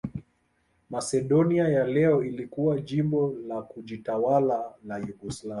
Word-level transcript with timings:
Masedonia 0.89 1.67
ya 1.69 1.85
leo 1.85 2.23
ilikuwa 2.23 2.79
jimbo 2.81 3.35
la 3.47 3.61
kujitawala 3.61 4.75
la 4.85 4.97
Yugoslavia. 4.99 5.49